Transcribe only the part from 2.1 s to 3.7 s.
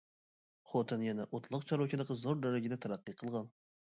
زور دەرىجىدە تەرەققىي قىلغان.